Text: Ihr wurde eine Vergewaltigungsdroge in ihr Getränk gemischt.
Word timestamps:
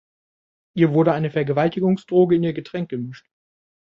Ihr 0.75 0.93
wurde 0.95 1.13
eine 1.13 1.29
Vergewaltigungsdroge 1.29 2.35
in 2.35 2.41
ihr 2.43 2.53
Getränk 2.53 2.89
gemischt. 2.89 3.27